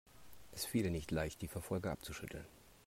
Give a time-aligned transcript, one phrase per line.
[0.51, 2.47] Es fiel ihr nicht leicht, die Verfolger abzuschütteln.